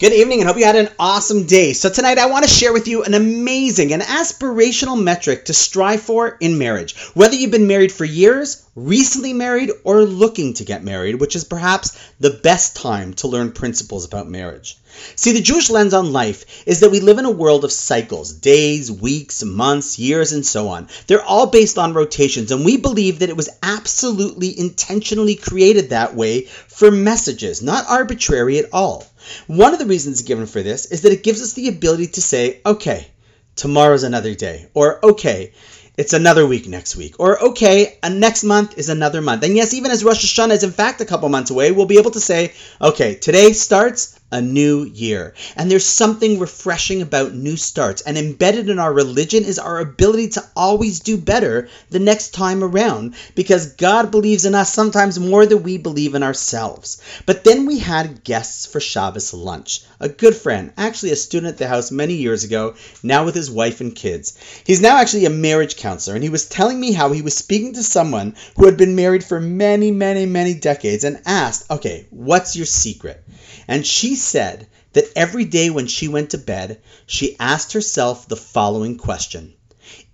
Good 0.00 0.14
evening 0.14 0.40
and 0.40 0.48
hope 0.48 0.56
you 0.56 0.64
had 0.64 0.76
an 0.76 0.88
awesome 0.98 1.44
day. 1.44 1.74
So, 1.74 1.90
tonight 1.90 2.16
I 2.16 2.24
want 2.24 2.46
to 2.46 2.50
share 2.50 2.72
with 2.72 2.88
you 2.88 3.04
an 3.04 3.12
amazing 3.12 3.92
and 3.92 4.00
aspirational 4.00 4.98
metric 4.98 5.44
to 5.44 5.52
strive 5.52 6.00
for 6.00 6.38
in 6.40 6.56
marriage. 6.56 6.96
Whether 7.12 7.34
you've 7.34 7.50
been 7.50 7.66
married 7.66 7.92
for 7.92 8.06
years, 8.06 8.64
recently 8.74 9.34
married, 9.34 9.70
or 9.84 10.04
looking 10.04 10.54
to 10.54 10.64
get 10.64 10.82
married, 10.82 11.16
which 11.16 11.36
is 11.36 11.44
perhaps 11.44 11.98
the 12.18 12.30
best 12.30 12.76
time 12.76 13.12
to 13.12 13.28
learn 13.28 13.52
principles 13.52 14.06
about 14.06 14.26
marriage. 14.26 14.78
See, 15.16 15.32
the 15.32 15.42
Jewish 15.42 15.68
lens 15.68 15.92
on 15.92 16.14
life 16.14 16.66
is 16.66 16.80
that 16.80 16.90
we 16.90 17.00
live 17.00 17.18
in 17.18 17.26
a 17.26 17.30
world 17.30 17.64
of 17.64 17.70
cycles 17.70 18.32
days, 18.32 18.90
weeks, 18.90 19.44
months, 19.44 19.98
years, 19.98 20.32
and 20.32 20.46
so 20.46 20.68
on. 20.68 20.88
They're 21.08 21.22
all 21.22 21.48
based 21.48 21.76
on 21.76 21.92
rotations, 21.92 22.52
and 22.52 22.64
we 22.64 22.78
believe 22.78 23.18
that 23.18 23.28
it 23.28 23.36
was 23.36 23.50
absolutely 23.62 24.58
intentionally 24.58 25.34
created 25.34 25.90
that 25.90 26.14
way 26.14 26.46
for 26.68 26.90
messages, 26.90 27.60
not 27.60 27.84
arbitrary 27.86 28.58
at 28.58 28.70
all. 28.72 29.06
One 29.46 29.72
of 29.72 29.78
the 29.78 29.86
reasons 29.86 30.22
given 30.22 30.46
for 30.46 30.62
this 30.62 30.86
is 30.86 31.02
that 31.02 31.12
it 31.12 31.22
gives 31.22 31.42
us 31.42 31.54
the 31.54 31.68
ability 31.68 32.08
to 32.08 32.22
say, 32.22 32.60
okay, 32.64 33.08
tomorrow's 33.56 34.02
another 34.02 34.34
day, 34.34 34.68
or 34.74 35.04
okay, 35.04 35.52
it's 35.96 36.12
another 36.12 36.46
week 36.46 36.66
next 36.68 36.96
week. 36.96 37.16
Or, 37.18 37.42
okay, 37.50 37.98
a 38.02 38.10
next 38.10 38.44
month 38.44 38.78
is 38.78 38.88
another 38.88 39.20
month. 39.20 39.42
And 39.44 39.56
yes, 39.56 39.74
even 39.74 39.90
as 39.90 40.04
Rosh 40.04 40.24
Hashanah 40.24 40.52
is 40.52 40.64
in 40.64 40.70
fact 40.70 41.00
a 41.00 41.04
couple 41.04 41.28
months 41.28 41.50
away, 41.50 41.72
we'll 41.72 41.86
be 41.86 41.98
able 41.98 42.12
to 42.12 42.20
say, 42.20 42.52
okay, 42.80 43.16
today 43.16 43.52
starts 43.52 44.19
a 44.30 44.40
new 44.40 44.84
year. 44.84 45.34
And 45.56 45.70
there's 45.70 45.86
something 45.86 46.38
refreshing 46.38 47.02
about 47.02 47.34
new 47.34 47.56
starts. 47.56 48.02
And 48.02 48.16
embedded 48.16 48.68
in 48.68 48.78
our 48.78 48.92
religion 48.92 49.44
is 49.44 49.58
our 49.58 49.80
ability 49.80 50.28
to 50.30 50.44
always 50.56 51.00
do 51.00 51.16
better 51.16 51.68
the 51.90 51.98
next 51.98 52.34
time 52.34 52.62
around 52.62 53.14
because 53.34 53.74
God 53.74 54.10
believes 54.10 54.44
in 54.44 54.54
us 54.54 54.72
sometimes 54.72 55.18
more 55.18 55.46
than 55.46 55.62
we 55.62 55.78
believe 55.78 56.14
in 56.14 56.22
ourselves. 56.22 57.00
But 57.26 57.44
then 57.44 57.66
we 57.66 57.78
had 57.78 58.24
guests 58.24 58.66
for 58.66 58.80
Shabbos 58.80 59.34
lunch. 59.34 59.82
A 60.02 60.08
good 60.08 60.34
friend, 60.34 60.72
actually 60.78 61.12
a 61.12 61.16
student 61.16 61.52
at 61.52 61.58
the 61.58 61.68
house 61.68 61.90
many 61.90 62.14
years 62.14 62.44
ago, 62.44 62.74
now 63.02 63.24
with 63.24 63.34
his 63.34 63.50
wife 63.50 63.80
and 63.80 63.94
kids. 63.94 64.34
He's 64.64 64.80
now 64.80 64.98
actually 64.98 65.26
a 65.26 65.30
marriage 65.30 65.76
counselor, 65.76 66.14
and 66.14 66.24
he 66.24 66.30
was 66.30 66.46
telling 66.46 66.80
me 66.80 66.92
how 66.92 67.12
he 67.12 67.20
was 67.20 67.36
speaking 67.36 67.74
to 67.74 67.82
someone 67.82 68.34
who 68.56 68.64
had 68.64 68.76
been 68.76 68.96
married 68.96 69.24
for 69.24 69.40
many, 69.40 69.90
many, 69.90 70.24
many 70.24 70.54
decades 70.54 71.04
and 71.04 71.20
asked, 71.26 71.70
Okay, 71.70 72.06
what's 72.10 72.56
your 72.56 72.66
secret? 72.66 73.22
And 73.68 73.86
she 73.86 74.16
said 74.20 74.68
that 74.92 75.10
every 75.16 75.44
day 75.44 75.70
when 75.70 75.86
she 75.86 76.06
went 76.06 76.30
to 76.30 76.38
bed, 76.38 76.80
she 77.06 77.36
asked 77.40 77.72
herself 77.72 78.28
the 78.28 78.36
following 78.36 78.96
question 78.96 79.54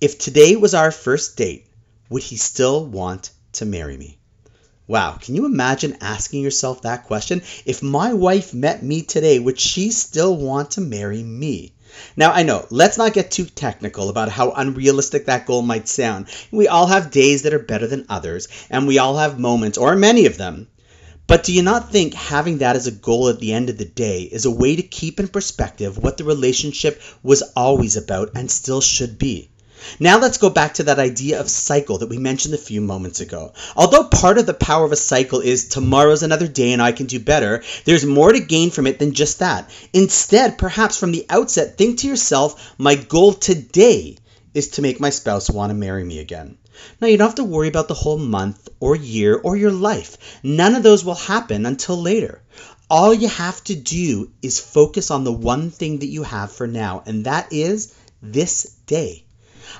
If 0.00 0.18
today 0.18 0.56
was 0.56 0.74
our 0.74 0.90
first 0.90 1.36
date, 1.36 1.66
would 2.10 2.24
he 2.24 2.36
still 2.36 2.84
want 2.84 3.30
to 3.52 3.64
marry 3.64 3.96
me? 3.96 4.18
Wow, 4.88 5.12
can 5.12 5.34
you 5.34 5.46
imagine 5.46 5.96
asking 6.00 6.42
yourself 6.42 6.82
that 6.82 7.04
question? 7.04 7.40
If 7.64 7.82
my 7.82 8.12
wife 8.12 8.52
met 8.52 8.82
me 8.82 9.02
today, 9.02 9.38
would 9.38 9.60
she 9.60 9.90
still 9.90 10.36
want 10.36 10.72
to 10.72 10.80
marry 10.80 11.22
me? 11.22 11.72
Now, 12.16 12.32
I 12.32 12.42
know, 12.42 12.66
let's 12.70 12.98
not 12.98 13.12
get 13.12 13.30
too 13.30 13.44
technical 13.44 14.08
about 14.08 14.30
how 14.30 14.50
unrealistic 14.50 15.26
that 15.26 15.46
goal 15.46 15.62
might 15.62 15.88
sound. 15.88 16.26
We 16.50 16.66
all 16.66 16.86
have 16.86 17.10
days 17.10 17.42
that 17.42 17.54
are 17.54 17.58
better 17.58 17.86
than 17.86 18.06
others, 18.08 18.48
and 18.68 18.86
we 18.86 18.98
all 18.98 19.16
have 19.18 19.38
moments, 19.38 19.78
or 19.78 19.94
many 19.94 20.26
of 20.26 20.36
them, 20.36 20.68
but 21.32 21.44
do 21.44 21.52
you 21.54 21.62
not 21.62 21.90
think 21.90 22.12
having 22.12 22.58
that 22.58 22.76
as 22.76 22.86
a 22.86 22.90
goal 22.90 23.30
at 23.30 23.40
the 23.40 23.54
end 23.54 23.70
of 23.70 23.78
the 23.78 23.86
day 23.86 24.20
is 24.20 24.44
a 24.44 24.50
way 24.50 24.76
to 24.76 24.82
keep 24.82 25.18
in 25.18 25.26
perspective 25.26 25.96
what 25.96 26.18
the 26.18 26.24
relationship 26.24 27.00
was 27.22 27.40
always 27.56 27.96
about 27.96 28.32
and 28.34 28.50
still 28.50 28.82
should 28.82 29.16
be? 29.16 29.48
Now 29.98 30.18
let's 30.18 30.36
go 30.36 30.50
back 30.50 30.74
to 30.74 30.82
that 30.82 30.98
idea 30.98 31.40
of 31.40 31.48
cycle 31.48 31.96
that 31.96 32.10
we 32.10 32.18
mentioned 32.18 32.52
a 32.52 32.58
few 32.58 32.82
moments 32.82 33.20
ago. 33.20 33.54
Although 33.74 34.08
part 34.08 34.36
of 34.36 34.44
the 34.44 34.52
power 34.52 34.84
of 34.84 34.92
a 34.92 34.96
cycle 34.96 35.40
is 35.40 35.70
tomorrow's 35.70 36.22
another 36.22 36.48
day 36.48 36.74
and 36.74 36.82
I 36.82 36.92
can 36.92 37.06
do 37.06 37.18
better, 37.18 37.62
there's 37.86 38.04
more 38.04 38.30
to 38.30 38.38
gain 38.38 38.70
from 38.70 38.86
it 38.86 38.98
than 38.98 39.14
just 39.14 39.38
that. 39.38 39.70
Instead, 39.94 40.58
perhaps 40.58 40.98
from 40.98 41.12
the 41.12 41.24
outset, 41.30 41.78
think 41.78 42.00
to 42.00 42.08
yourself, 42.08 42.74
my 42.76 42.94
goal 42.94 43.32
today 43.32 44.18
is 44.52 44.68
to 44.68 44.82
make 44.82 45.00
my 45.00 45.08
spouse 45.08 45.48
want 45.48 45.70
to 45.70 45.74
marry 45.74 46.04
me 46.04 46.18
again. 46.18 46.58
Now, 47.00 47.06
you 47.06 47.18
don't 47.18 47.28
have 47.28 47.34
to 47.36 47.44
worry 47.44 47.68
about 47.68 47.88
the 47.88 47.94
whole 47.94 48.18
month 48.18 48.68
or 48.80 48.96
year 48.96 49.34
or 49.34 49.56
your 49.56 49.70
life. 49.70 50.16
None 50.42 50.74
of 50.74 50.82
those 50.82 51.04
will 51.04 51.14
happen 51.14 51.66
until 51.66 52.00
later. 52.00 52.40
All 52.88 53.12
you 53.12 53.28
have 53.28 53.62
to 53.64 53.74
do 53.74 54.30
is 54.42 54.58
focus 54.58 55.10
on 55.10 55.24
the 55.24 55.32
one 55.32 55.70
thing 55.70 55.98
that 55.98 56.06
you 56.06 56.22
have 56.22 56.52
for 56.52 56.66
now, 56.66 57.02
and 57.06 57.24
that 57.24 57.52
is 57.52 57.92
this 58.22 58.74
day. 58.86 59.24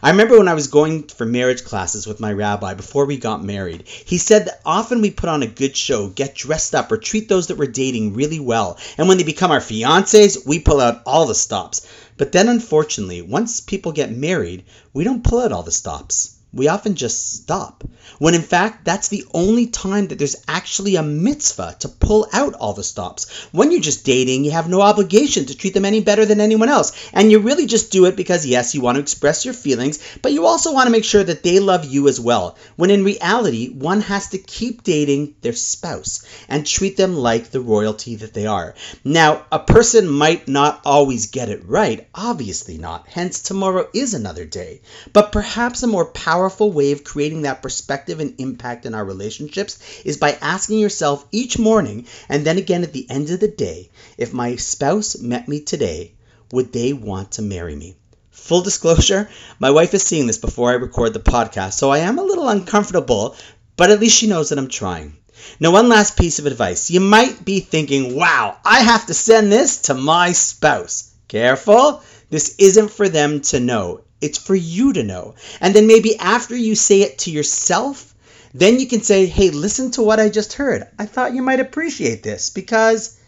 I 0.02 0.10
remember 0.10 0.38
when 0.38 0.48
I 0.48 0.54
was 0.54 0.66
going 0.66 1.04
for 1.04 1.25
marriage 1.26 1.64
classes 1.64 2.06
with 2.06 2.20
my 2.20 2.32
rabbi 2.32 2.75
before 2.75 3.06
we 3.06 3.16
got 3.16 3.44
married, 3.44 3.86
he 3.86 4.19
said 4.19 4.47
that 4.47 4.60
often 4.64 5.00
we 5.00 5.10
put 5.10 5.28
on 5.28 5.42
a 5.42 5.47
good 5.47 5.76
show, 5.76 6.08
get 6.08 6.34
dressed 6.34 6.75
up, 6.75 6.91
or 6.91 6.97
treat 6.97 7.28
those 7.28 7.47
that 7.47 7.58
we're 7.58 7.66
dating 7.66 8.14
really 8.14 8.41
well. 8.41 8.78
And 8.98 9.08
when 9.08 9.19
they 9.19 9.25
become 9.25 9.50
our 9.50 9.60
fiancés, 9.60 10.47
we 10.47 10.58
pull 10.58 10.81
out 10.81 11.02
all 11.06 11.26
the 11.26 11.34
stops. 11.34 11.86
But 12.16 12.32
then, 12.32 12.48
unfortunately, 12.48 13.22
once 13.22 13.60
people 13.60 13.92
get 13.92 14.10
married, 14.10 14.64
we 14.92 15.04
don't 15.04 15.25
pull 15.25 15.41
out 15.41 15.52
all 15.52 15.62
the 15.62 15.70
stops 15.70 16.36
we 16.54 16.68
often 16.68 16.94
just 16.94 17.32
stop. 17.42 17.82
When 18.18 18.34
in 18.34 18.42
fact, 18.42 18.84
that's 18.84 19.08
the 19.08 19.24
only 19.32 19.66
time 19.68 20.08
that 20.08 20.18
there's 20.18 20.44
actually 20.46 20.96
a 20.96 21.02
mitzvah 21.02 21.76
to 21.80 21.88
pull 21.88 22.28
out 22.32 22.54
all 22.54 22.74
the 22.74 22.84
stops. 22.84 23.30
When 23.52 23.70
you're 23.70 23.80
just 23.80 24.04
dating, 24.04 24.44
you 24.44 24.50
have 24.50 24.68
no 24.68 24.82
obligation 24.82 25.46
to 25.46 25.56
treat 25.56 25.72
them 25.72 25.84
any 25.84 26.00
better 26.00 26.26
than 26.26 26.40
anyone 26.40 26.68
else. 26.68 26.92
And 27.14 27.30
you 27.30 27.38
really 27.38 27.66
just 27.66 27.90
do 27.90 28.04
it 28.04 28.16
because, 28.16 28.44
yes, 28.44 28.74
you 28.74 28.82
want 28.82 28.96
to 28.96 29.00
express 29.00 29.44
your 29.44 29.54
feelings, 29.54 30.18
but 30.20 30.32
you 30.32 30.46
also 30.46 30.72
want 30.72 30.86
to 30.86 30.92
make 30.92 31.04
sure 31.04 31.24
that 31.24 31.42
they 31.42 31.58
love 31.58 31.86
you 31.86 32.06
as 32.06 32.20
well. 32.20 32.58
When 32.76 32.90
in 32.90 33.02
reality, 33.02 33.70
one 33.70 34.02
has 34.02 34.28
to 34.28 34.38
keep 34.38 34.82
dating 34.82 35.34
their 35.40 35.54
spouse 35.54 36.24
and 36.48 36.66
treat 36.66 36.96
them 36.96 37.16
like 37.16 37.50
the 37.50 37.60
royalty 37.60 38.16
that 38.16 38.34
they 38.34 38.46
are. 38.46 38.74
Now, 39.04 39.46
a 39.50 39.58
person 39.58 40.06
might 40.08 40.48
not 40.48 40.82
always 40.84 41.26
get 41.26 41.48
it 41.48 41.66
right, 41.66 42.06
obviously 42.14 42.76
not. 42.78 43.06
Hence, 43.08 43.40
tomorrow 43.40 43.88
is 43.94 44.12
another 44.12 44.44
day. 44.44 44.82
But 45.12 45.32
perhaps 45.32 45.82
a 45.82 45.86
more 45.86 46.06
powerful 46.06 46.41
powerful 46.42 46.72
way 46.72 46.91
of 46.91 47.04
creating 47.04 47.42
that 47.42 47.62
perspective 47.62 48.19
and 48.19 48.34
impact 48.41 48.84
in 48.84 48.94
our 48.94 49.04
relationships 49.04 49.78
is 50.04 50.16
by 50.16 50.36
asking 50.41 50.80
yourself 50.80 51.25
each 51.30 51.56
morning 51.56 52.04
and 52.28 52.44
then 52.44 52.58
again 52.58 52.82
at 52.82 52.92
the 52.92 53.08
end 53.08 53.30
of 53.30 53.38
the 53.38 53.47
day 53.47 53.88
if 54.19 54.32
my 54.32 54.56
spouse 54.56 55.16
met 55.19 55.47
me 55.47 55.60
today, 55.60 56.12
would 56.50 56.72
they 56.72 56.92
want 56.92 57.31
to 57.31 57.42
marry 57.42 57.76
me? 57.76 57.94
Full 58.32 58.62
disclosure, 58.62 59.28
my 59.60 59.70
wife 59.70 59.94
is 59.94 60.02
seeing 60.02 60.26
this 60.26 60.38
before 60.38 60.72
I 60.72 60.75
record 60.75 61.12
the 61.12 61.20
podcast, 61.20 61.75
so 61.75 61.91
I 61.91 61.98
am 61.98 62.19
a 62.19 62.25
little 62.25 62.48
uncomfortable, 62.48 63.36
but 63.76 63.92
at 63.92 64.00
least 64.00 64.16
she 64.16 64.26
knows 64.26 64.48
that 64.48 64.58
I'm 64.58 64.69
trying. 64.69 65.16
Now, 65.60 65.70
one 65.70 65.88
last 65.88 66.16
piece 66.16 66.41
of 66.41 66.47
advice. 66.47 66.91
You 66.91 66.98
might 66.98 67.44
be 67.44 67.60
thinking, 67.60 68.16
wow, 68.16 68.56
I 68.64 68.81
have 68.81 69.06
to 69.06 69.14
send 69.14 69.52
this 69.52 69.82
to 69.82 69.94
my 69.94 70.32
spouse. 70.32 71.12
Careful, 71.28 72.02
this 72.31 72.56
isn't 72.58 72.91
for 72.91 73.08
them 73.08 73.42
to 73.42 73.60
know. 73.60 74.00
It's 74.22 74.38
for 74.38 74.54
you 74.54 74.94
to 74.94 75.02
know. 75.02 75.34
And 75.60 75.74
then 75.74 75.86
maybe 75.86 76.16
after 76.16 76.56
you 76.56 76.74
say 76.74 77.02
it 77.02 77.18
to 77.18 77.30
yourself, 77.30 78.14
then 78.54 78.78
you 78.78 78.86
can 78.86 79.02
say, 79.02 79.26
hey, 79.26 79.50
listen 79.50 79.90
to 79.92 80.02
what 80.02 80.20
I 80.20 80.28
just 80.28 80.54
heard. 80.54 80.86
I 80.98 81.06
thought 81.06 81.34
you 81.34 81.42
might 81.42 81.60
appreciate 81.60 82.22
this 82.22 82.48
because 82.48 83.18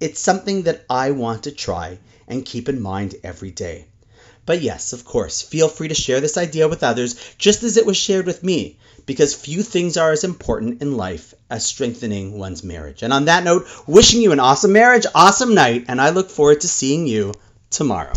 it's 0.00 0.20
something 0.20 0.62
that 0.62 0.84
I 0.88 1.10
want 1.10 1.44
to 1.44 1.52
try 1.52 1.98
and 2.28 2.44
keep 2.44 2.68
in 2.68 2.80
mind 2.80 3.16
every 3.22 3.50
day. 3.50 3.86
But 4.46 4.60
yes, 4.60 4.92
of 4.92 5.04
course, 5.04 5.40
feel 5.40 5.68
free 5.68 5.88
to 5.88 5.94
share 5.94 6.20
this 6.20 6.36
idea 6.36 6.68
with 6.68 6.82
others 6.82 7.34
just 7.38 7.62
as 7.62 7.78
it 7.78 7.86
was 7.86 7.96
shared 7.96 8.26
with 8.26 8.44
me, 8.44 8.78
because 9.06 9.34
few 9.34 9.62
things 9.62 9.96
are 9.96 10.12
as 10.12 10.22
important 10.22 10.82
in 10.82 10.98
life 10.98 11.32
as 11.48 11.64
strengthening 11.64 12.38
one's 12.38 12.62
marriage. 12.62 13.02
And 13.02 13.12
on 13.12 13.24
that 13.24 13.44
note, 13.44 13.66
wishing 13.86 14.20
you 14.20 14.32
an 14.32 14.40
awesome 14.40 14.72
marriage, 14.72 15.06
awesome 15.14 15.54
night, 15.54 15.86
and 15.88 15.98
I 15.98 16.10
look 16.10 16.28
forward 16.28 16.60
to 16.60 16.68
seeing 16.68 17.06
you 17.06 17.32
tomorrow. 17.70 18.12